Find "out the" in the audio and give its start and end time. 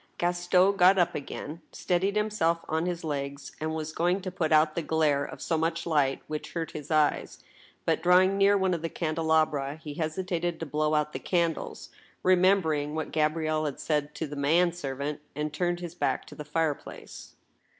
4.51-4.81, 10.95-11.19